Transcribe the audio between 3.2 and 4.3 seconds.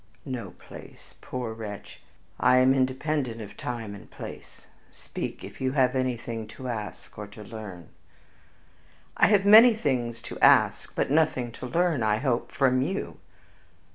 of time and